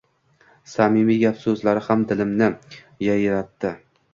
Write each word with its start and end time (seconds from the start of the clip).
Samimiy 0.71 1.19
gap-so‘zlari 1.25 1.85
ham 1.89 2.07
dilimni 2.13 2.51
yayratdi. 3.09 3.79